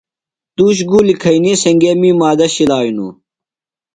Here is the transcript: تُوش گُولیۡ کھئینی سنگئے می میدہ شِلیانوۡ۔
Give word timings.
تُوش 0.55 0.77
گُولیۡ 0.89 1.19
کھئینی 1.21 1.53
سنگئے 1.61 1.93
می 2.01 2.11
میدہ 2.19 2.47
شِلیانوۡ۔ 2.53 3.13